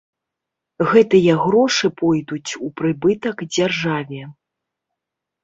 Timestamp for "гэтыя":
0.93-1.35